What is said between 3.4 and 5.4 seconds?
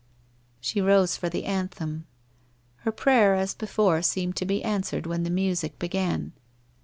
before seemed to be answered when the